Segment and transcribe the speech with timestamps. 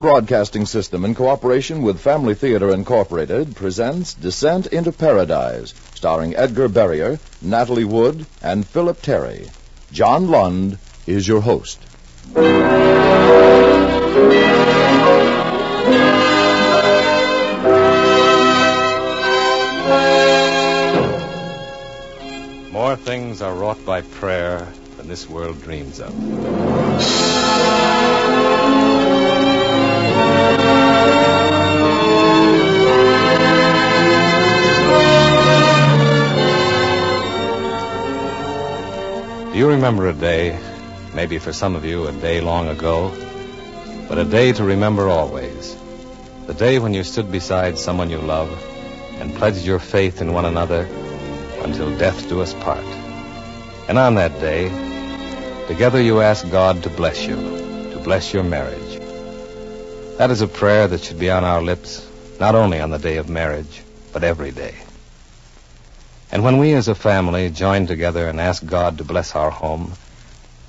[0.00, 7.18] Broadcasting System, in cooperation with Family Theater Incorporated, presents Descent into Paradise, starring Edgar Barrier,
[7.42, 9.48] Natalie Wood, and Philip Terry.
[9.90, 11.80] John Lund is your host.
[22.70, 26.14] More things are wrought by prayer than this world dreams of.
[39.58, 40.56] Do you remember a day,
[41.14, 43.12] maybe for some of you a day long ago,
[44.08, 45.76] but a day to remember always?
[46.46, 48.48] The day when you stood beside someone you love
[49.18, 50.82] and pledged your faith in one another
[51.62, 52.84] until death do us part.
[53.88, 54.68] And on that day,
[55.66, 57.34] together you asked God to bless you,
[57.90, 58.87] to bless your marriage.
[60.18, 62.04] That is a prayer that should be on our lips,
[62.40, 63.82] not only on the day of marriage,
[64.12, 64.74] but every day.
[66.32, 69.92] And when we as a family join together and ask God to bless our home,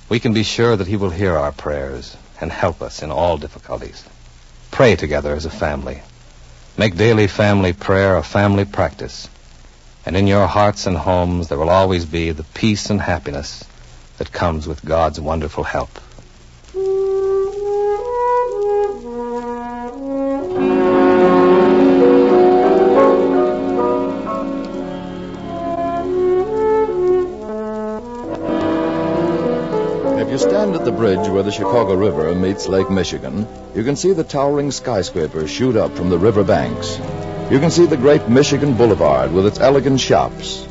[0.07, 3.37] we can be sure that He will hear our prayers and help us in all
[3.39, 4.05] difficulties.
[4.69, 6.03] Pray together as a family.
[6.77, 9.27] Make daily family prayer a family practice.
[10.05, 13.65] And in your hearts and homes, there will always be the peace and happiness
[14.19, 15.89] that comes with God's wonderful help.
[30.79, 34.71] At the bridge where the Chicago River meets Lake Michigan, you can see the towering
[34.71, 36.97] skyscrapers shoot up from the river banks.
[37.51, 40.65] You can see the great Michigan Boulevard with its elegant shops.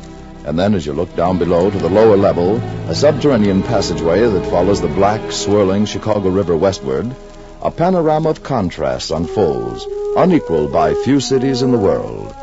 [0.45, 2.55] And then as you look down below to the lower level,
[2.89, 7.15] a subterranean passageway that follows the black, swirling Chicago River westward,
[7.61, 9.85] a panorama of contrasts unfolds,
[10.17, 12.33] unequaled by few cities in the world.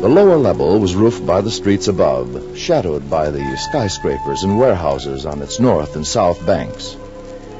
[0.00, 5.24] The lower level was roofed by the streets above, shadowed by the skyscrapers and warehouses
[5.24, 6.96] on its north and south banks.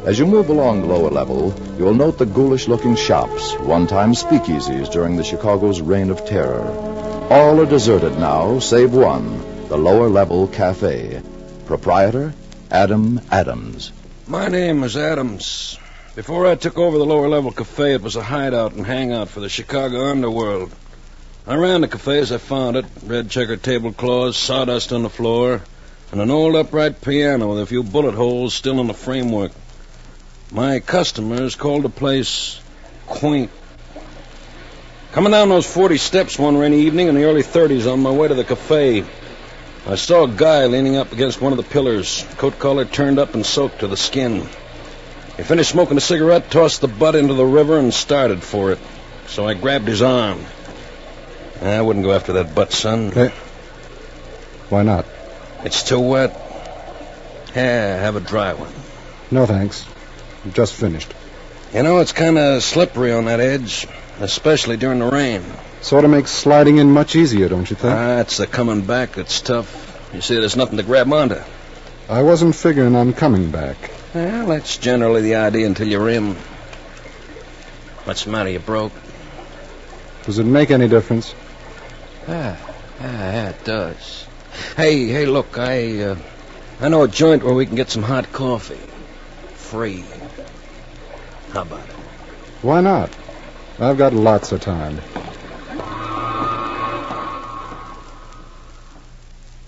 [0.04, 3.86] As you move along the lower level, you will note the ghoulish looking shops, one
[3.86, 6.66] time speakeasies during the Chicago's reign of terror.
[7.30, 11.22] All are deserted now, save one, the lower level cafe.
[11.64, 12.34] Proprietor,
[12.70, 13.92] Adam Adams.
[14.26, 15.78] My name is Adams.
[16.14, 19.40] Before I took over the lower level cafe, it was a hideout and hangout for
[19.40, 20.70] the Chicago underworld.
[21.46, 25.60] I ran the cafe as I found it red checkered tablecloths, sawdust on the floor,
[26.10, 29.52] and an old upright piano with a few bullet holes still in the framework.
[30.50, 32.58] My customers called the place
[33.04, 33.50] quaint.
[35.12, 38.26] Coming down those 40 steps one rainy evening in the early 30s on my way
[38.26, 39.04] to the cafe,
[39.86, 43.34] I saw a guy leaning up against one of the pillars, coat collar turned up
[43.34, 44.48] and soaked to the skin.
[45.36, 48.78] He finished smoking a cigarette, tossed the butt into the river, and started for it.
[49.26, 50.42] So I grabbed his arm.
[51.62, 53.08] I wouldn't go after that butt, son.
[53.08, 53.28] Okay.
[54.68, 55.06] Why not?
[55.64, 56.30] It's too wet.
[57.54, 58.72] Yeah, have a dry one.
[59.30, 59.86] No thanks.
[60.52, 61.14] Just finished.
[61.72, 63.86] You know, it's kind of slippery on that edge,
[64.20, 65.42] especially during the rain.
[65.80, 67.94] Sort of makes sliding in much easier, don't you think?
[67.94, 70.10] Ah, it's the coming back that's tough.
[70.14, 71.40] You see, there's nothing to grab onto.
[72.08, 73.76] I wasn't figuring on coming back.
[74.14, 76.36] Well, that's generally the idea until you rim.
[78.04, 78.50] What's the matter?
[78.50, 78.92] You broke?
[80.24, 81.34] Does it make any difference?
[82.26, 82.56] Ah,
[83.00, 84.26] ah, yeah, it does.
[84.76, 86.16] Hey, hey, look, I, uh,
[86.80, 88.80] I know a joint where we can get some hot coffee.
[89.56, 90.04] Free.
[91.52, 91.94] How about it?
[92.62, 93.10] Why not?
[93.78, 95.00] I've got lots of time.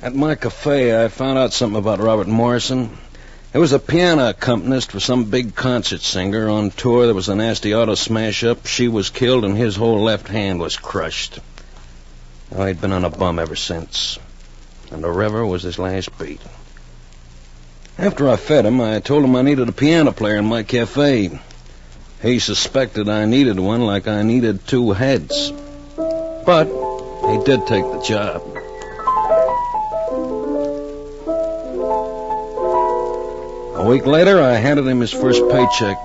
[0.00, 2.97] At my cafe, I found out something about Robert Morrison.
[3.53, 7.05] He was a piano accompanist for some big concert singer on tour.
[7.06, 8.66] There was a nasty auto smash up.
[8.66, 11.41] She was killed, and his whole left hand was crushed.
[12.55, 14.19] Oh, he'd been on a bum ever since.
[14.91, 16.41] And the river was his last beat.
[17.99, 21.41] After I fed him, I told him I needed a piano player in my cafe.
[22.23, 25.51] He suspected I needed one like I needed two heads.
[25.97, 28.43] But he did take the job.
[33.77, 35.99] A week later, I handed him his first paycheck.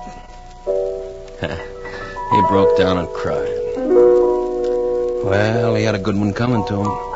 [1.40, 3.61] he broke down and cried.
[5.24, 7.12] Well, he had a good one coming to him.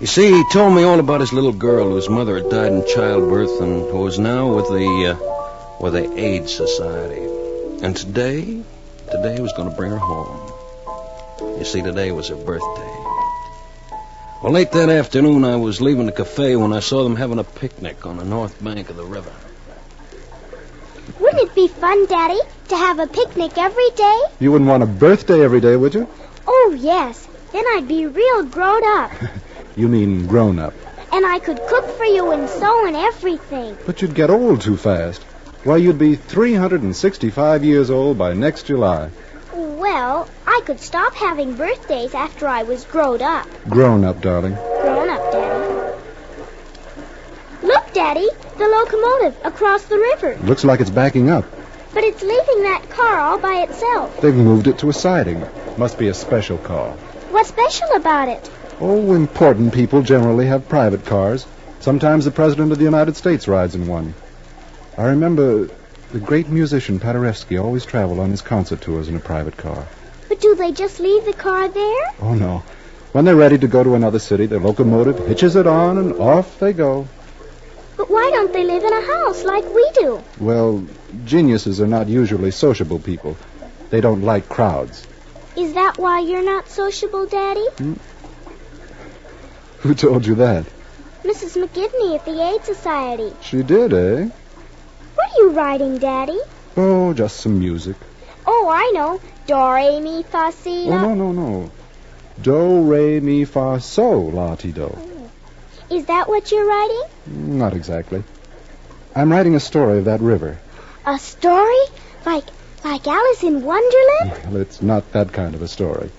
[0.00, 2.86] You see, he told me all about his little girl whose mother had died in
[2.86, 7.24] childbirth and who was now with the uh, with the AIDS Society.
[7.82, 8.62] And today,
[9.10, 10.52] today was going to bring her home.
[11.58, 12.94] You see, today was her birthday.
[14.42, 17.44] Well, late that afternoon, I was leaving the cafe when I saw them having a
[17.44, 19.32] picnic on the north bank of the river.
[21.18, 24.20] Wouldn't it'd be fun, Daddy, to have a picnic every day?
[24.40, 26.08] You wouldn't want a birthday every day, would you?
[26.46, 27.28] Oh, yes.
[27.52, 29.12] Then I'd be real grown up.
[29.74, 30.74] You mean grown up.
[31.12, 33.76] And I could cook for you and sew and everything.
[33.86, 35.22] But you'd get old too fast.
[35.64, 39.08] Why, you'd be 365 years old by next July.
[39.54, 43.46] Well, I could stop having birthdays after I was growed up.
[43.68, 44.54] Grown up, darling.
[44.54, 45.96] Grown up, Daddy.
[47.62, 48.28] Look, Daddy,
[48.58, 50.36] the locomotive across the river.
[50.42, 51.44] Looks like it's backing up.
[51.94, 54.20] But it's leaving that car all by itself.
[54.20, 55.44] They've moved it to a siding.
[55.78, 56.92] Must be a special car.
[57.30, 58.50] What's special about it?
[58.80, 61.46] Oh, important people generally have private cars.
[61.80, 64.14] Sometimes the President of the United States rides in one.
[64.98, 65.70] I remember
[66.12, 69.86] the great musician Paderewski always traveled on his concert tours in a private car.
[70.28, 72.06] But do they just leave the car there?
[72.20, 72.62] Oh, no.
[73.12, 76.58] When they're ready to go to another city, their locomotive hitches it on and off
[76.58, 77.08] they go.
[77.96, 80.22] But why don't they live in a house like we do?
[80.38, 80.84] Well,
[81.24, 83.36] geniuses are not usually sociable people.
[83.90, 85.06] They don't like crowds.
[85.56, 87.66] Is that why you're not sociable, Daddy?
[89.80, 90.64] Who told you that?
[91.24, 91.62] Mrs.
[91.62, 93.32] McGivney at the Aid Society.
[93.42, 94.28] She did, eh?
[95.14, 96.38] What are you writing, Daddy?
[96.76, 97.96] Oh, just some music.
[98.46, 99.20] Oh, I know.
[99.46, 101.70] Do, re, mi, fa, si, Oh, no, no, no.
[102.40, 104.96] Do, re, mi, fa, sol, la, ti, do.
[105.90, 107.02] Is that what you're writing?
[107.58, 108.24] Not exactly.
[109.14, 110.58] I'm writing a story of that river.
[111.04, 111.84] A story?
[112.24, 112.44] Like,
[112.84, 114.52] like Alice in Wonderland?
[114.52, 116.10] Well, it's not that kind of a story.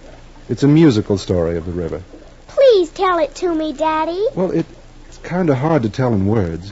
[0.49, 2.01] It's a musical story of the river.
[2.47, 4.27] Please tell it to me, Daddy.
[4.35, 4.65] Well, it,
[5.07, 6.71] it's kind of hard to tell in words.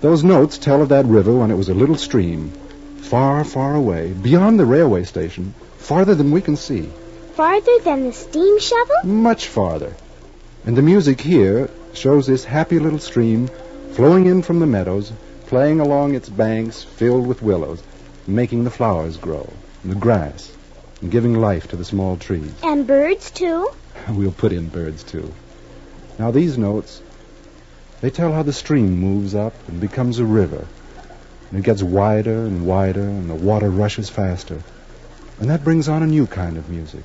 [0.00, 2.50] Those notes tell of that river when it was a little stream,
[2.98, 6.88] far, far away, beyond the railway station, farther than we can see,
[7.34, 8.96] Farther than the steam shovel?
[9.04, 9.94] much farther.
[10.64, 13.48] And the music here shows this happy little stream
[13.92, 15.12] flowing in from the meadows,
[15.46, 17.82] playing along its banks filled with willows,
[18.26, 19.52] making the flowers grow,
[19.82, 20.52] and the grass,
[21.00, 22.52] and giving life to the small trees.
[22.62, 23.70] And birds, too?
[24.08, 25.32] We'll put in birds, too.
[26.18, 27.02] Now, these notes,
[28.00, 30.66] they tell how the stream moves up and becomes a river.
[31.50, 34.62] And it gets wider and wider, and the water rushes faster.
[35.40, 37.04] And that brings on a new kind of music.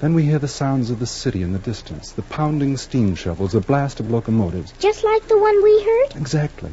[0.00, 3.52] Then we hear the sounds of the city in the distance, the pounding steam shovels,
[3.52, 4.72] the blast of locomotives.
[4.78, 6.16] Just like the one we heard?
[6.20, 6.72] Exactly.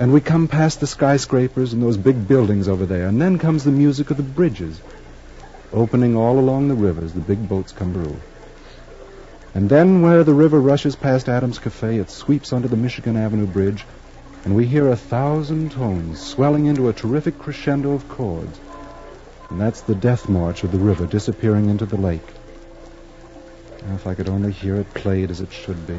[0.00, 3.64] And we come past the skyscrapers and those big buildings over there, and then comes
[3.64, 4.80] the music of the bridges,
[5.74, 8.16] opening all along the river as the big boats come through.
[9.54, 13.46] And then where the river rushes past Adams Cafe, it sweeps under the Michigan Avenue
[13.46, 13.84] Bridge,
[14.46, 18.58] and we hear a thousand tones swelling into a terrific crescendo of chords.
[19.50, 22.26] And that's the death march of the river disappearing into the lake.
[23.92, 25.98] If I could only hear it played as it should be.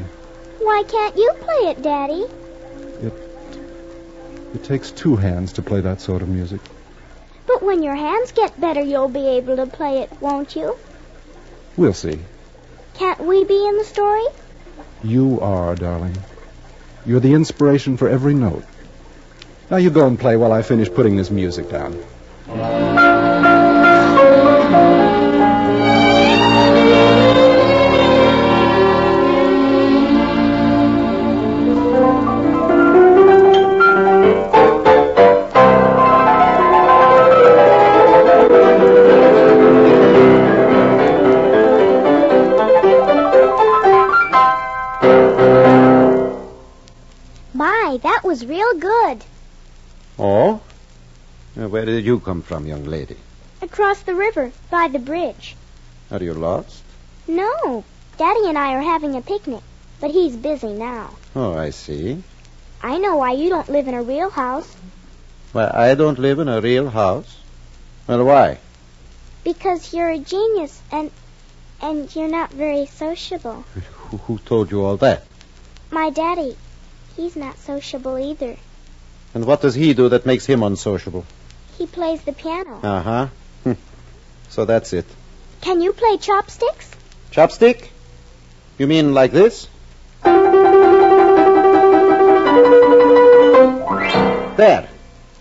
[0.57, 2.25] Why can't you play it, Daddy?
[4.53, 6.61] It takes two hands to play that sort of music.
[7.47, 10.77] But when your hands get better, you'll be able to play it, won't you?
[11.77, 12.19] We'll see.
[12.95, 14.25] Can't we be in the story?
[15.03, 16.17] You are, darling.
[17.05, 18.63] You're the inspiration for every note.
[19.69, 21.97] Now you go and play while I finish putting this music down.
[52.31, 53.17] Come from, young lady?
[53.61, 55.57] Across the river, by the bridge.
[56.09, 56.81] Are you lost?
[57.27, 57.83] No,
[58.17, 59.63] Daddy and I are having a picnic,
[59.99, 61.09] but he's busy now.
[61.35, 62.23] Oh, I see.
[62.81, 64.73] I know why you don't live in a real house.
[65.51, 67.35] Well, I don't live in a real house.
[68.07, 68.59] Well, why?
[69.43, 71.11] Because you're a genius and
[71.81, 73.65] and you're not very sociable.
[73.73, 75.25] Who, who told you all that?
[75.99, 76.55] My daddy,
[77.17, 78.55] he's not sociable either.
[79.33, 81.25] And what does he do that makes him unsociable?
[81.81, 82.79] He plays the piano.
[82.83, 83.27] Uh huh.
[84.49, 85.07] so that's it.
[85.61, 86.91] Can you play chopsticks?
[87.31, 87.89] Chopstick?
[88.77, 89.67] You mean like this?
[94.57, 94.87] There.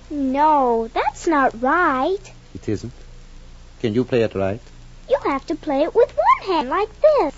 [0.09, 2.33] No, that's not right.
[2.55, 2.95] It isn't.
[3.83, 4.63] Can you play it right?
[5.11, 7.35] You'll have to play it with one hand like this.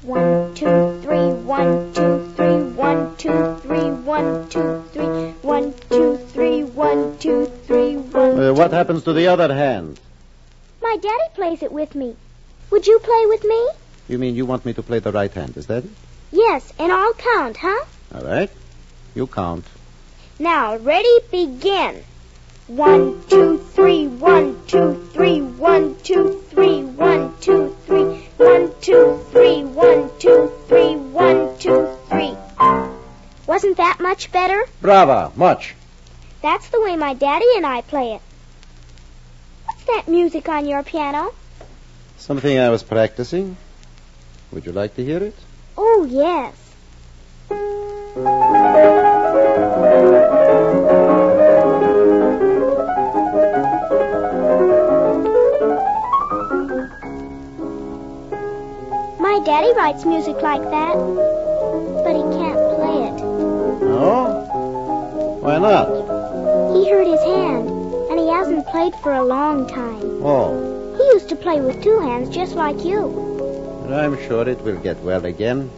[0.00, 2.57] One, two, three, one, two, three,
[2.88, 8.42] one, two, three, one, two, three, one, two, three, one, two, three, one.
[8.42, 10.00] Uh, what happens to the other hand?
[10.80, 12.16] My daddy plays it with me.
[12.70, 13.68] Would you play with me?
[14.08, 15.90] You mean you want me to play the right hand, is that it?
[16.32, 17.84] Yes, and I'll count, huh?
[18.14, 18.50] All right.
[19.14, 19.66] You count.
[20.38, 22.02] Now, ready, begin.
[22.68, 29.64] One, two, three, one, two, three, one, two, three, one, two, three, one, two, three,
[29.64, 32.36] one, two, three, one, two, three.
[33.46, 34.64] Wasn't that much better?
[34.80, 35.74] Brava, much.
[36.40, 38.22] That's the way my daddy and I play it.
[39.64, 41.34] What's that music on your piano?
[42.16, 43.56] Something I was practicing.
[44.52, 45.34] Would you like to hear it?
[45.76, 46.54] Oh, yes.
[59.48, 60.94] Daddy writes music like that,
[62.04, 63.16] but he can't play it.
[63.80, 65.38] No?
[65.40, 65.88] Why not?
[66.76, 67.66] He hurt his hand,
[68.10, 70.04] and he hasn't played for a long time.
[70.22, 70.50] Oh,
[70.98, 73.00] He used to play with two hands just like you.
[73.90, 75.70] I'm sure it will get well again.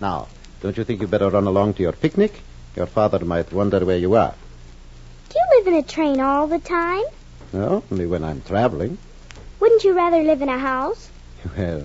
[0.00, 0.28] Now,
[0.60, 2.32] don't you think you better run along to your picnic?
[2.76, 4.34] Your father might wonder where you are.
[5.30, 7.02] Do you live in a train all the time?
[7.52, 8.98] No, only when I'm traveling.
[9.58, 11.08] Wouldn't you rather live in a house?
[11.58, 11.82] Well,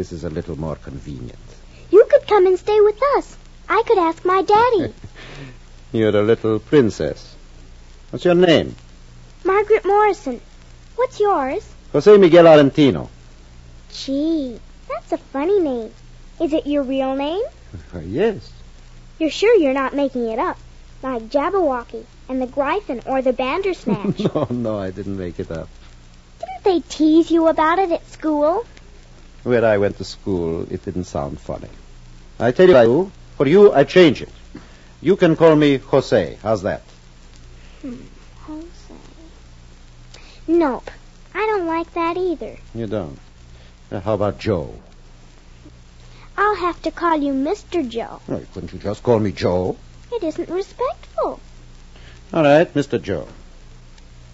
[0.00, 1.46] this is a little more convenient.
[1.90, 3.36] You could come and stay with us.
[3.68, 4.94] I could ask my daddy.
[5.92, 7.36] You're a little princess.
[8.08, 8.74] What's your name?
[9.44, 10.40] Margaret Morrison.
[10.96, 11.62] What's yours?
[11.92, 13.10] Jose Miguel Argentino.
[13.92, 15.92] Gee, that's a funny name.
[16.40, 17.44] Is it your real name?
[17.94, 18.50] Uh, yes.
[19.18, 20.56] You're sure you're not making it up?
[21.02, 24.18] Like Jabberwocky and the Gryphon or the Bandersnatch.
[24.34, 25.68] no, no, I didn't make it up.
[26.40, 28.64] Didn't they tease you about it at school?
[29.42, 31.68] Where I went to school, it didn't sound funny.
[32.38, 34.28] I tell you, for you, I change it.
[35.00, 36.38] You can call me Jose.
[36.42, 36.82] How's that?
[37.82, 38.94] Jose.
[40.46, 40.90] Nope.
[41.34, 42.56] I don't like that either.
[42.74, 43.18] You don't.
[43.90, 44.74] Uh, how about Joe?
[46.36, 47.86] I'll have to call you Mr.
[47.88, 48.20] Joe.
[48.28, 49.76] Well, couldn't you just call me Joe?
[50.12, 51.40] It isn't respectful.
[52.32, 53.00] All right, Mr.
[53.00, 53.26] Joe.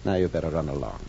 [0.04, 1.00] Now you better run along.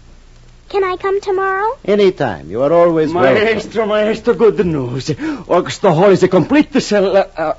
[0.69, 1.77] Can I come tomorrow?
[1.85, 2.49] Anytime.
[2.49, 3.43] You are always welcome.
[3.45, 5.09] Maestro, maestro, good news.
[5.47, 7.15] Orchestra Hall is a complete cell.
[7.15, 7.53] Uh, uh,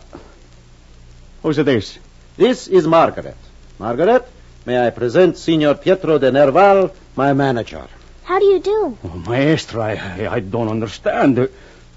[1.43, 1.99] who's this?
[2.37, 3.37] This is Margaret.
[3.79, 4.27] Margaret,
[4.67, 7.87] may I present Signor Pietro de Nerval, my manager.
[8.25, 8.99] How do you do?
[9.05, 11.49] Oh, maestro, I, I, I don't understand.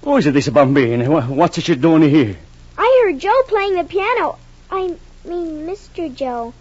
[0.02, 1.10] Who is this bambino?
[1.10, 2.36] Wha- What's she doing here?
[2.78, 4.38] I heard Joe playing the piano.
[4.70, 6.12] I mean, Mr.
[6.14, 6.54] Joe.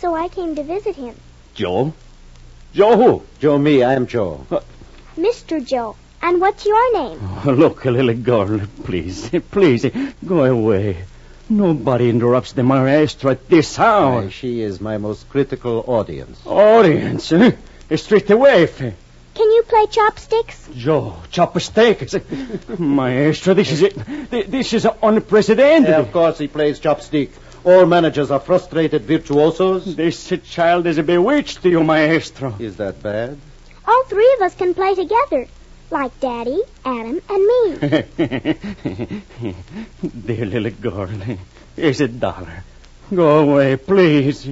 [0.00, 1.14] So I came to visit him.
[1.54, 1.94] Joe?
[2.74, 3.22] Joe who?
[3.38, 4.44] Joe, me, I am Joe.
[4.50, 4.58] Uh,
[5.16, 5.64] Mr.
[5.64, 5.94] Joe.
[6.20, 7.20] And what's your name?
[7.46, 9.86] Oh, look, little girl, please, please,
[10.26, 10.96] go away.
[11.48, 14.22] Nobody interrupts the maestro at this hour.
[14.22, 16.44] Why, she is my most critical audience.
[16.44, 17.52] Audience, eh?
[17.90, 18.64] eh straight away.
[18.64, 18.90] Eh?
[19.34, 20.68] Can you play chopsticks?
[20.74, 22.08] Joe, chop a steak.
[22.78, 24.30] Maestro, this is it.
[24.50, 25.90] This is unprecedented.
[25.90, 27.30] Yeah, of course, he plays chopstick.
[27.64, 29.96] All managers are frustrated virtuosos.
[29.96, 32.54] This child is bewitched, you maestro.
[32.58, 33.38] Is that bad?
[33.86, 35.46] All three of us can play together.
[35.90, 37.76] Like Daddy, Adam, and me.
[40.26, 41.08] Dear little girl,
[41.74, 42.64] here's a dollar.
[43.14, 44.44] Go away, please.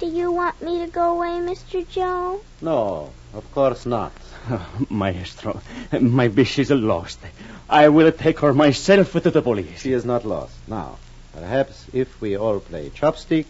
[0.00, 1.88] Do you want me to go away, Mr.
[1.88, 2.40] Joe?
[2.60, 4.12] No, of course not.
[4.50, 5.60] Oh, maestro,
[6.00, 7.20] my wish is lost.
[7.68, 9.80] I will take her myself to the police.
[9.80, 10.54] She is not lost.
[10.66, 10.98] Now,
[11.32, 13.46] perhaps if we all play chopstick,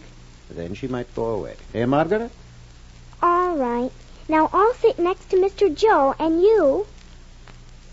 [0.49, 1.55] then she might go away.
[1.73, 2.31] Eh, Margaret?
[3.21, 3.91] All right.
[4.27, 5.73] Now I'll sit next to Mr.
[5.73, 6.85] Joe, and you.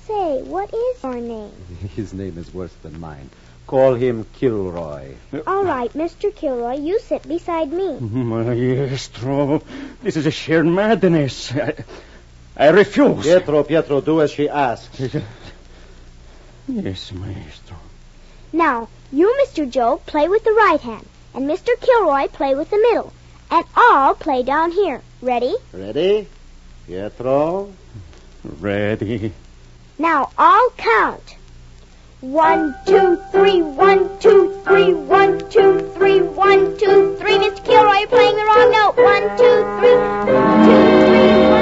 [0.07, 1.53] Say, what is your name?
[1.97, 3.31] His name is worse than mine.
[3.67, 5.15] Call him Kilroy.
[5.47, 6.35] All right, Mr.
[6.35, 7.99] Kilroy, you sit beside me.
[8.01, 9.63] Maestro,
[10.03, 11.53] this is a sheer madness.
[11.53, 11.75] I,
[12.57, 13.23] I refuse.
[13.23, 15.15] Pietro, Pietro, do as she asks.
[16.69, 17.77] Yes, maestro.
[18.53, 19.69] Now, you, Mr.
[19.69, 21.79] Joe, play with the right hand, and Mr.
[21.81, 23.13] Kilroy play with the middle,
[23.51, 25.03] and I'll play down here.
[25.23, 25.55] Ready?
[25.73, 26.29] Ready?
[26.87, 27.73] Pietro?
[28.61, 29.33] Ready.
[29.99, 31.37] Now I'll count.
[32.21, 37.39] One, two, three, one, two, three, one, two, three, one, two, three.
[37.39, 37.65] Mr.
[37.65, 38.97] Kilroy, you're playing the wrong note.
[38.97, 39.97] One, two, three,
[40.35, 41.60] one, two, three, one.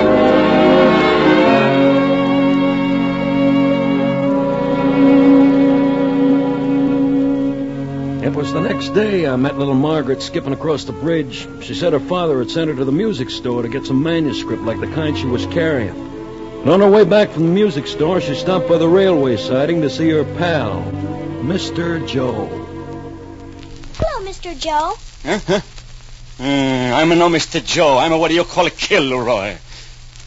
[8.29, 11.49] It was the next day I met little Margaret skipping across the bridge.
[11.63, 14.65] She said her father had sent her to the music store to get some manuscript
[14.65, 15.97] like the kind she was carrying.
[16.61, 19.81] And on her way back from the music store, she stopped by the railway siding
[19.81, 20.83] to see her pal,
[21.41, 22.07] Mr.
[22.07, 22.49] Joe.
[23.97, 24.55] Hello, Mr.
[24.61, 24.95] Joe.
[25.25, 25.61] Huh?
[26.39, 27.65] Uh, I'm a no Mr.
[27.65, 27.97] Joe.
[27.97, 29.57] I'm a what do you call a Kilroy.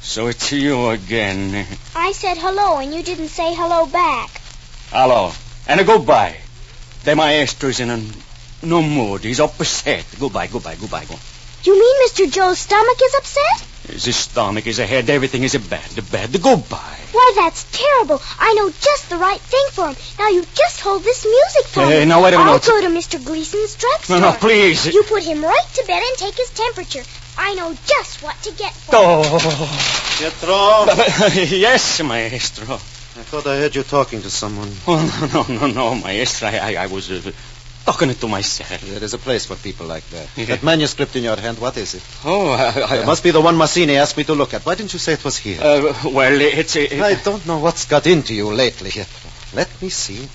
[0.01, 1.67] So it's you again.
[1.95, 4.31] I said hello, and you didn't say hello back.
[4.89, 5.33] Hello.
[5.67, 6.37] And a goodbye.
[7.03, 7.99] The maestro's in a
[8.63, 9.23] No mood.
[9.23, 10.05] He's upset.
[10.19, 11.05] Goodbye, goodbye, goodbye.
[11.05, 11.15] Go.
[11.63, 12.31] You mean Mr.
[12.31, 13.67] Joe's stomach is upset?
[14.03, 15.89] His stomach, his head, everything is a bad.
[15.91, 16.31] The bad.
[16.31, 16.97] The goodbye.
[17.11, 18.21] Why, that's terrible.
[18.39, 19.95] I know just the right thing for him.
[20.19, 22.05] Now you just hold this music for Hey, me.
[22.05, 23.23] now, wait a I'll go to Mr.
[23.23, 24.19] Gleason's drugstore.
[24.19, 24.85] No, no, please.
[24.93, 27.03] You put him right to bed and take his temperature.
[27.37, 29.01] I know just what to get for him.
[29.03, 30.17] Oh.
[30.19, 31.41] Pietro!
[31.57, 32.79] yes, maestro.
[33.21, 34.71] I thought I heard you talking to someone.
[34.87, 34.97] Oh,
[35.31, 36.47] no, no, no, no, maestro.
[36.47, 37.31] I, I, I was uh,
[37.85, 38.81] talking to myself.
[38.81, 40.27] There is a place for people like that.
[40.35, 40.45] Yeah.
[40.45, 42.03] That manuscript in your hand, what is it?
[42.25, 44.65] Oh, I, I, It must be the one Massini asked me to look at.
[44.65, 45.61] Why didn't you say it was here?
[45.61, 46.75] Uh, well, it's.
[46.75, 48.91] I don't know what's got into you lately,
[49.53, 50.27] Let me see.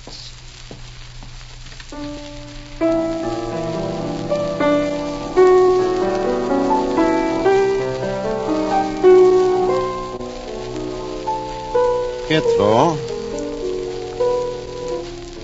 [12.29, 12.95] Pietro,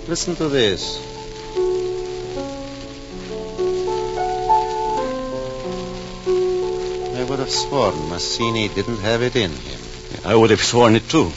[0.08, 0.98] listen to this.
[7.16, 9.80] I would have sworn Massini didn't have it in him.
[10.24, 11.30] I would have sworn it too.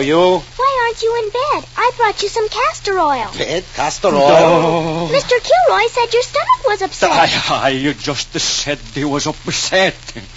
[0.00, 0.38] You.
[0.38, 1.68] Why aren't you in bed?
[1.76, 3.30] I brought you some castor oil.
[3.36, 4.22] Bed, castor oil.
[4.22, 5.10] Oh.
[5.12, 5.36] Mr.
[5.42, 7.10] Kilroy said your stomach was upset.
[7.10, 9.94] I, I, you just said he was upset.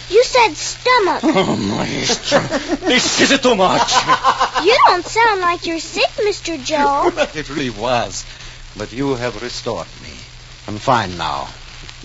[0.10, 1.22] You said stomach.
[1.24, 2.40] Oh, maestro.
[2.88, 3.94] this is too much.
[4.64, 6.64] You don't sound like you're sick, Mr.
[6.64, 7.12] Joe.
[7.40, 8.26] it really was.
[8.78, 10.14] But you have restored me.
[10.68, 11.48] I'm fine now.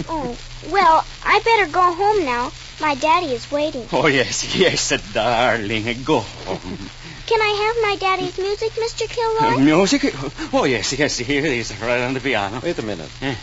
[0.09, 0.37] Oh,
[0.71, 2.53] well, I better go home now.
[2.81, 3.87] My daddy is waiting.
[3.93, 6.03] Oh, yes, yes, darling.
[6.05, 6.91] Go home.
[7.27, 9.05] Can I have my daddy's music, Mr.
[9.05, 9.65] Uh, Kilroy?
[9.65, 10.15] music?
[10.53, 12.61] Oh, yes, yes, here it is, right on the piano.
[12.63, 13.09] Wait a minute.
[13.23, 13.35] Eh.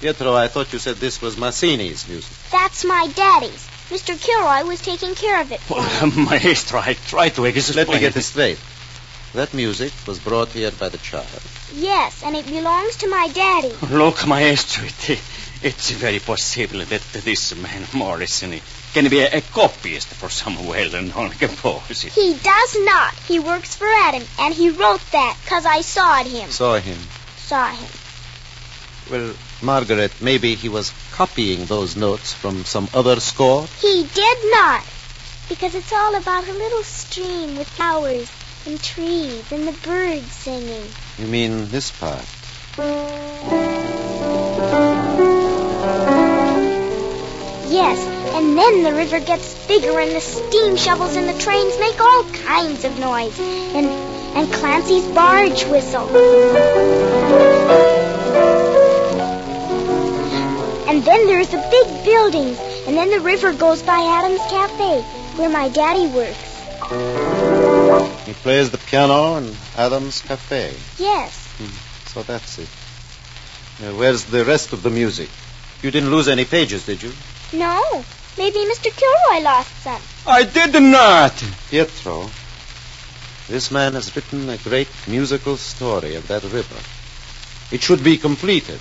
[0.00, 2.36] Pietro, I thought you said this was Massini's music.
[2.52, 3.66] That's my daddy's.
[3.88, 4.20] Mr.
[4.20, 5.86] Kilroy was taking care of it for me.
[5.88, 7.86] Oh, maestro, I tried to explain.
[7.86, 8.58] Let me get this straight.
[9.32, 11.42] That music was brought here by the child.
[11.72, 13.72] Yes, and it belongs to my daddy.
[13.90, 15.20] Look, maestro, it,
[15.62, 18.60] it's very possible that this man Morrison
[18.96, 22.08] can be a, a copyist for some well-known composer.
[22.08, 23.12] He does not.
[23.28, 26.48] He works for Adam, and he wrote that because I sawed him.
[26.48, 26.96] Saw him.
[27.36, 27.90] Saw him.
[29.10, 33.66] Well, Margaret, maybe he was copying those notes from some other score.
[33.82, 34.82] He did not.
[35.50, 38.32] Because it's all about a little stream with flowers
[38.66, 40.84] and trees and the birds singing.
[41.18, 42.24] You mean this part?
[47.68, 52.00] Yes, and then the river gets bigger and the steam shovels and the trains make
[52.00, 53.38] all kinds of noise.
[53.38, 56.06] And and Clancy's barge whistle.
[60.88, 65.00] And then there's the big buildings, and then the river goes by Adam's Cafe,
[65.36, 66.52] where my daddy works.
[68.26, 70.74] He plays the piano in Adam's Cafe.
[70.98, 71.46] Yes.
[71.56, 72.08] Hmm.
[72.08, 72.68] So that's it.
[73.80, 75.30] Now, where's the rest of the music?
[75.82, 77.12] You didn't lose any pages, did you?
[77.52, 78.04] No.
[78.38, 78.94] Maybe Mr.
[78.94, 80.00] Kilroy lost some.
[80.26, 81.32] I did not.
[81.70, 82.28] Pietro,
[83.48, 86.76] this man has written a great musical story of that river.
[87.70, 88.80] It should be completed.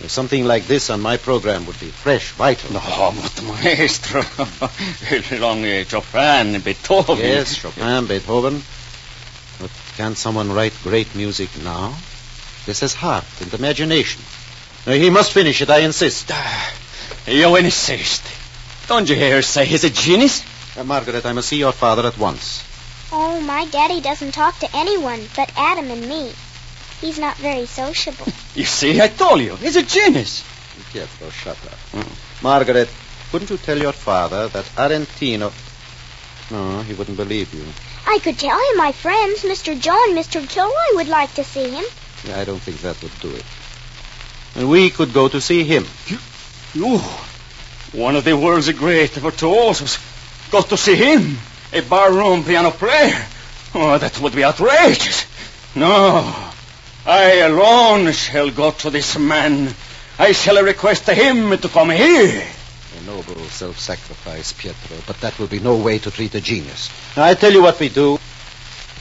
[0.00, 2.72] If Something like this on my program would be fresh, vital.
[2.72, 4.22] No, but maestro,
[5.40, 7.18] long uh, Chopin, Beethoven.
[7.18, 8.62] Yes, Chopin, Beethoven.
[9.58, 11.96] But can't someone write great music now?
[12.64, 14.22] This has heart and imagination.
[14.86, 16.30] Now, he must finish it, I insist.
[17.28, 18.22] You insist.
[18.88, 20.42] Don't you hear her say he's a genius?
[20.78, 22.64] Uh, Margaret, I must see your father at once.
[23.12, 26.32] Oh, my daddy doesn't talk to anyone but Adam and me.
[27.02, 28.26] He's not very sociable.
[28.54, 30.42] You see, I told you, he's a genius.
[30.90, 32.06] Pietro, shut up.
[32.42, 32.88] Margaret,
[33.30, 35.52] couldn't you tell your father that Argentino...
[36.50, 37.64] No, he wouldn't believe you.
[38.06, 39.78] I could tell him my friends, Mr.
[39.78, 40.48] Joe and Mr.
[40.48, 41.84] Kilroy, would like to see him.
[42.34, 43.44] I don't think that would do it.
[44.56, 45.84] And we could go to see him.
[46.06, 46.18] You,
[46.74, 49.98] one of the world's great virtuosos,
[50.50, 51.38] got to see him,
[51.72, 53.26] a barroom piano player.
[53.74, 55.26] Oh, that would be outrageous.
[55.74, 56.50] No,
[57.06, 59.74] I alone shall go to this man.
[60.18, 62.44] I shall request him to come here.
[62.98, 66.90] A noble self-sacrifice, Pietro, but that will be no way to treat a genius.
[67.16, 68.18] Now, I tell you what we do.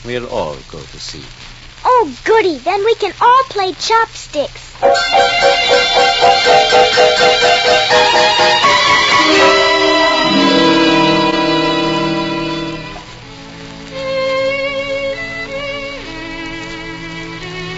[0.05, 1.23] We'll all go to see.
[1.83, 2.57] Oh, goody.
[2.57, 4.75] Then we can all play chopsticks.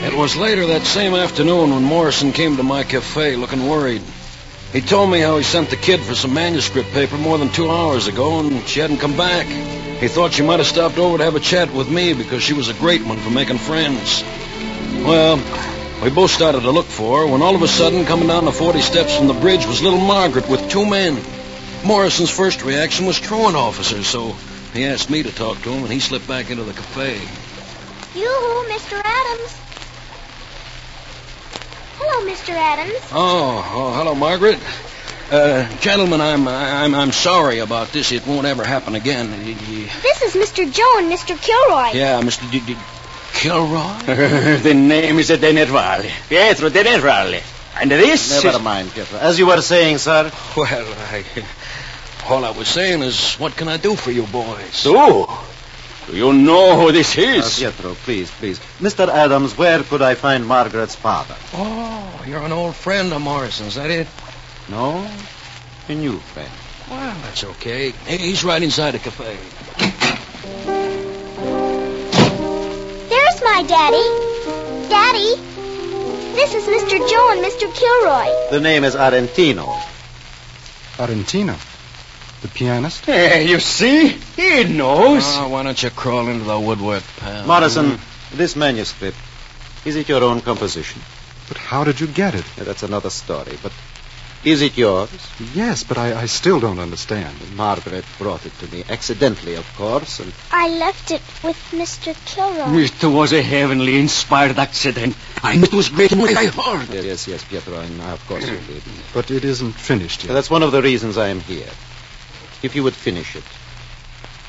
[0.01, 4.01] It was later that same afternoon when Morrison came to my cafe looking worried.
[4.73, 7.69] He told me how he sent the kid for some manuscript paper more than two
[7.69, 9.45] hours ago and she hadn't come back.
[9.99, 12.53] He thought she might have stopped over to have a chat with me because she
[12.53, 14.23] was a great one for making friends.
[15.05, 15.37] Well,
[16.03, 18.51] we both started to look for her when all of a sudden, coming down the
[18.51, 21.21] 40 steps from the bridge was little Margaret with two men.
[21.83, 24.35] Morrison's first reaction was truant officers, so
[24.73, 27.15] he asked me to talk to him and he slipped back into the cafe.
[28.15, 29.01] Yoo-hoo, Mr.
[29.03, 29.55] Adams.
[31.97, 32.49] Hello, Mr.
[32.49, 32.99] Adams.
[33.11, 34.59] Oh, oh, hello, Margaret.
[35.31, 38.11] Uh, gentlemen, I'm, I'm, I'm sorry about this.
[38.11, 39.29] It won't ever happen again.
[40.01, 40.71] This is Mr.
[40.71, 41.39] Joe and Mr.
[41.39, 41.91] Kilroy.
[41.93, 42.49] Yeah, Mr.
[42.49, 42.77] D- D-
[43.39, 43.99] Kilroy?
[44.63, 46.11] the name is De Nervale.
[46.27, 47.41] Pietro De Nervale.
[47.79, 48.61] And this Never is...
[48.63, 49.17] mind, Pietro.
[49.17, 50.29] As you were saying, sir.
[50.57, 51.23] Well, I,
[52.27, 54.73] all I was saying is, what can I do for you boys?
[54.75, 55.39] So,
[56.07, 57.59] do you know who this Uh, is?
[57.59, 58.59] Pietro, please, please.
[58.81, 59.07] Mr.
[59.07, 61.37] Adams, where could I find Margaret's father?
[61.53, 64.07] Oh, you're an old friend of Morrison's, that it?
[64.67, 65.09] No?
[65.87, 66.51] A new friend.
[66.91, 67.91] Well, that's okay.
[68.05, 69.37] He's right inside the cafe.
[73.39, 74.89] There's my daddy.
[74.89, 75.35] Daddy,
[76.33, 76.97] this is Mr.
[77.09, 77.73] Joe and Mr.
[77.73, 78.49] Kilroy.
[78.51, 79.65] The name is Arentino.
[80.97, 81.55] Argentino,
[82.41, 83.05] the pianist.
[83.05, 84.09] Hey, you see?
[84.35, 85.23] He knows.
[85.25, 87.45] Oh, why don't you crawl into the woodwork, pal?
[87.45, 87.99] Morrison,
[88.33, 89.17] this manuscript,
[89.85, 91.01] is it your own composition?
[91.47, 92.45] But how did you get it?
[92.57, 93.71] Yeah, that's another story, but
[94.43, 95.09] is it yours?
[95.53, 97.35] Yes, but I, I still don't understand.
[97.55, 102.15] Margaret brought it to me, accidentally, of course, and I left it with Mr.
[102.25, 102.83] Kilroy.
[102.83, 105.15] It was a heavenly inspired accident.
[105.43, 106.93] And it was great in what I heard.
[106.93, 108.67] yes, yes, yes, Pietro, and of course you mm.
[108.67, 108.83] did.
[109.13, 110.33] But it isn't finished yet.
[110.33, 111.69] That's one of the reasons I am here.
[112.61, 113.43] If you would finish it,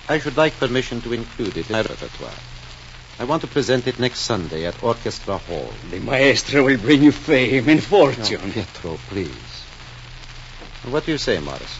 [0.09, 2.35] I should like permission to include it in my repertoire.
[3.21, 5.73] I want to present it next Sunday at Orchestra Hall.
[5.91, 8.51] The maestro will bring you fame and No, fortune.
[8.53, 9.50] Pietro, please.
[10.85, 11.79] What do you say, Morris?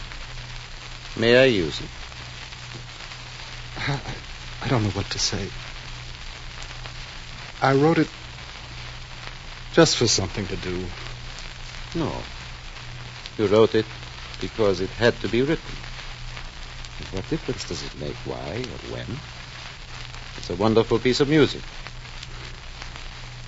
[1.17, 1.89] May I use it?
[3.77, 5.49] I don't know what to say.
[7.61, 8.07] I wrote it
[9.73, 10.85] just for something to do.
[11.95, 12.11] No.
[13.37, 13.85] You wrote it
[14.39, 15.75] because it had to be written.
[16.99, 19.07] And what difference does it make why or when?
[20.37, 21.61] It's a wonderful piece of music.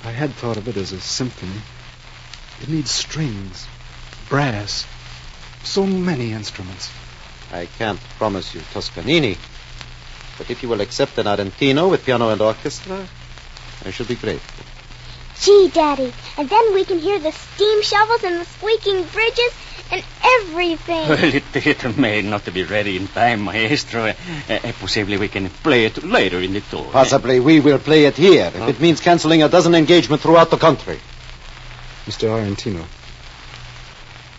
[0.03, 1.61] I had thought of it as a symphony.
[2.61, 3.67] It needs strings,
[4.29, 4.85] brass,
[5.63, 6.89] so many instruments.
[7.51, 9.37] I can't promise you Toscanini,
[10.37, 13.07] but if you will accept an Argentino with piano and orchestra,
[13.85, 14.65] I shall be grateful.
[15.39, 19.51] Gee, Daddy, and then we can hear the steam shovels and the squeaking bridges
[19.91, 21.09] and everything.
[21.09, 24.05] Well, it, it may not be ready in time, maestro.
[24.05, 24.13] Uh,
[24.49, 26.85] uh, possibly we can play it later in the tour.
[26.91, 30.57] Possibly we will play it here, if it means canceling a dozen engagements throughout the
[30.57, 30.99] country.
[32.05, 32.29] Mr.
[32.29, 32.85] Argentino,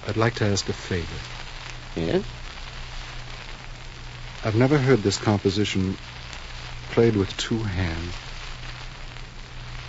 [0.07, 1.21] I'd like to ask a favor.
[1.97, 2.25] Yes?
[4.45, 5.97] I've never heard this composition
[6.91, 8.15] played with two hands.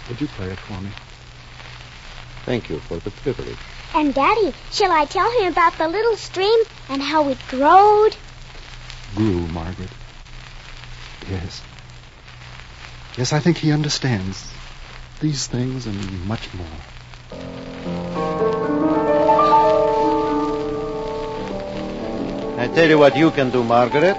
[0.08, 0.90] Would you play it for me?
[2.46, 3.58] Thank you for the privilege.
[3.94, 8.16] And Daddy, shall I tell him about the little stream and how it growed?
[9.16, 9.90] Grew, Margaret.
[11.30, 11.62] Yes.
[13.18, 14.52] Yes, I think he understands
[15.20, 16.68] these things and much more.
[22.76, 24.18] Tell you what you can do, Margaret.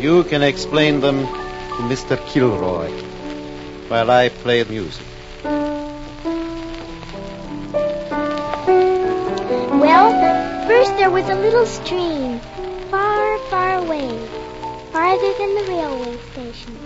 [0.00, 2.18] You can explain them to Mr.
[2.26, 2.90] Kilroy
[3.86, 5.06] while I play music.
[9.84, 10.08] Well,
[10.66, 12.40] first there was a little stream,
[12.90, 14.10] far, far away,
[14.90, 16.76] farther than the railway station.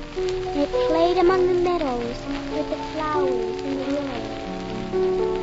[0.60, 2.18] It played among the meadows
[2.52, 5.33] with the flowers and the willows.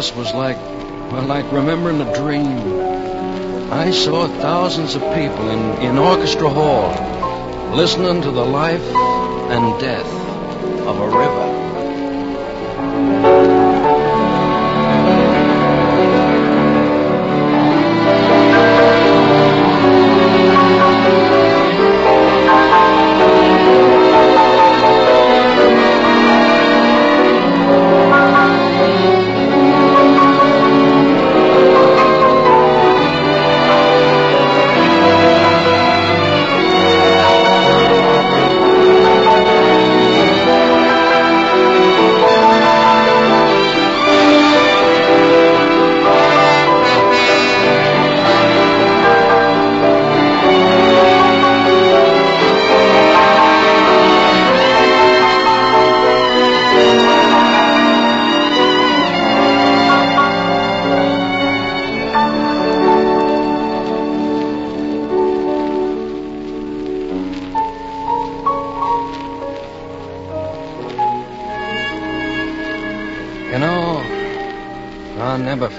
[0.00, 0.56] This was like,
[1.12, 2.80] well, like remembering a dream.
[3.70, 6.88] I saw thousands of people in, in Orchestra Hall
[7.76, 10.06] listening to the life and death
[10.86, 11.39] of a river.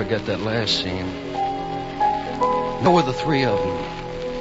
[0.02, 1.06] Forget that last scene.
[2.82, 3.78] There were the three of them.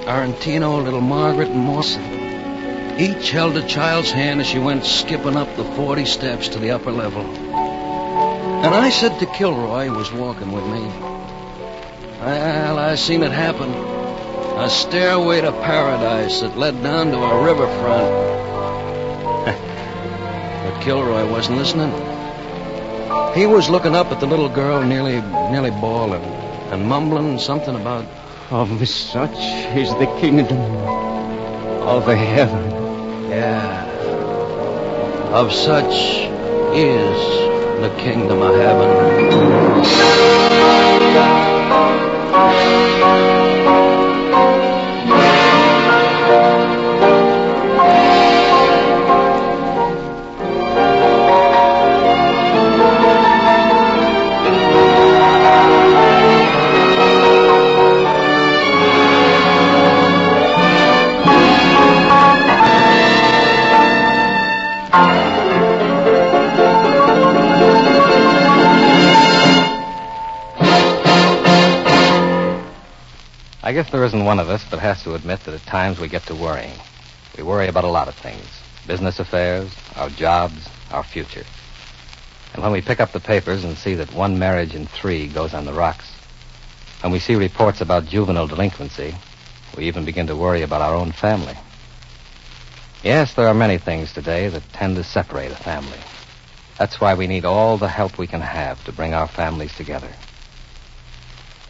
[0.09, 2.99] Argentino, little Margaret, and Morrison.
[2.99, 6.71] Each held a child's hand as she went skipping up the 40 steps to the
[6.71, 7.21] upper level.
[7.21, 10.81] And I said to Kilroy, who was walking with me,
[12.21, 13.69] Well, I seen it happen.
[14.59, 18.11] A stairway to paradise that led down to a riverfront.
[20.65, 22.20] but Kilroy wasn't listening.
[23.35, 25.21] He was looking up at the little girl, nearly,
[25.51, 26.23] nearly bawling,
[26.73, 28.05] and mumbling something about
[28.51, 29.37] Of such
[29.77, 30.59] is the kingdom
[31.87, 32.71] of heaven.
[33.31, 33.87] Yeah.
[35.33, 35.95] Of such
[36.75, 37.19] is
[37.81, 38.91] the kingdom of heaven.
[73.63, 76.09] I guess there isn't one of us but has to admit that at times we
[76.09, 76.79] get to worrying.
[77.37, 78.47] We worry about a lot of things
[78.87, 81.45] business affairs, our jobs, our future.
[82.55, 85.53] And when we pick up the papers and see that one marriage in three goes
[85.53, 86.11] on the rocks,
[87.03, 89.15] when we see reports about juvenile delinquency,
[89.77, 91.57] we even begin to worry about our own family.
[93.05, 96.01] Yes, there are many things today that tend to separate a family.
[96.79, 100.11] That's why we need all the help we can have to bring our families together.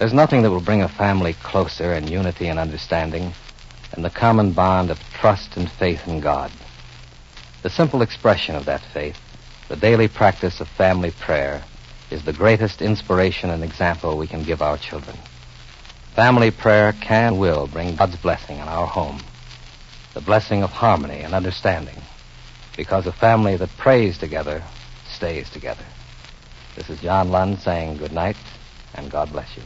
[0.01, 3.35] There's nothing that will bring a family closer in unity and understanding
[3.93, 6.51] than the common bond of trust and faith in God.
[7.63, 9.19] The simple expression of that faith,
[9.69, 11.63] the daily practice of family prayer,
[12.11, 15.19] is the greatest inspiration and example we can give our children.
[16.17, 19.21] Family prayer can will bring God's blessing on our home,
[20.15, 21.99] the blessing of harmony and understanding,
[22.75, 24.63] because a family that prays together
[25.07, 25.85] stays together.
[26.75, 28.37] This is John Lund saying good night
[28.95, 29.63] and God bless you.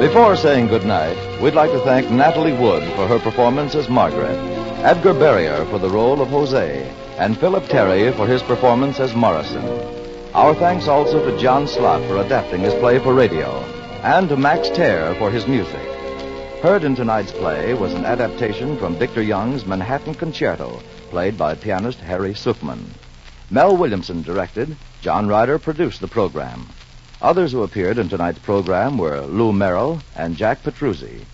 [0.00, 4.36] Before saying goodnight, we'd like to thank Natalie Wood for her performance as Margaret,
[4.82, 9.64] Edgar Barrier for the role of Jose, and Philip Terry for his performance as Morrison.
[10.34, 13.62] Our thanks also to John Slott for adapting his play for radio,
[14.02, 15.80] and to Max Terr for his music.
[16.62, 20.80] Heard in tonight's play was an adaptation from Victor Young's Manhattan Concerto,
[21.10, 22.84] played by pianist Harry Sukman.
[23.50, 26.68] Mel Williamson directed, John Ryder produced the program.
[27.20, 31.24] Others who appeared in tonight's program were Lou Merrill and Jack Petruzzi.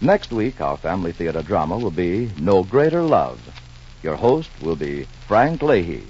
[0.00, 3.40] Next week, our family theater drama will be No Greater Love.
[4.02, 6.06] Your host will be Frank Leahy.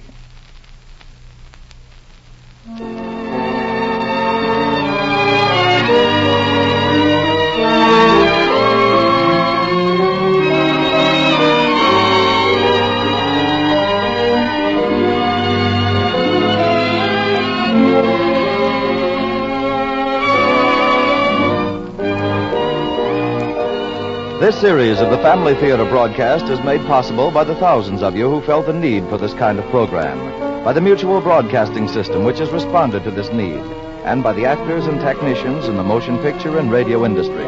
[24.51, 28.29] This series of the Family Theater broadcast is made possible by the thousands of you
[28.29, 30.19] who felt the need for this kind of program,
[30.65, 33.61] by the Mutual Broadcasting System, which has responded to this need,
[34.03, 37.47] and by the actors and technicians in the motion picture and radio industries.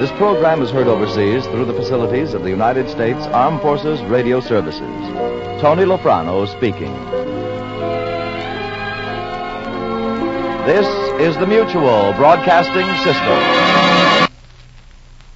[0.00, 4.40] This program is heard overseas through the facilities of the United States Armed Forces Radio
[4.40, 4.82] Services.
[5.62, 6.92] Tony Lofrano speaking.
[10.66, 10.88] This
[11.20, 13.75] is the Mutual Broadcasting System.